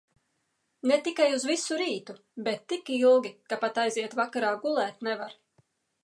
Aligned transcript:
Ne 0.91 0.95
tikai 1.07 1.25
uz 1.33 1.43
visu 1.49 1.75
rītu, 1.81 2.15
bet 2.47 2.65
tik 2.73 2.89
ilgi, 2.95 3.31
ka 3.53 3.59
pat 3.65 3.77
aiziet 3.83 4.15
vakarā 4.21 4.55
gulēt 4.65 5.05
nevar. 5.09 5.37